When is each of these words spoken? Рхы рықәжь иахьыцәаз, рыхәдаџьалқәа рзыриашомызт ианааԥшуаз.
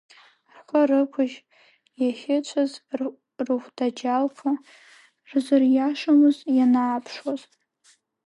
Рхы 0.55 0.81
рықәжь 0.89 1.37
иахьыцәаз, 2.03 2.71
рыхәдаџьалқәа 3.47 4.51
рзыриашомызт 5.29 6.41
ианааԥшуаз. 6.57 7.41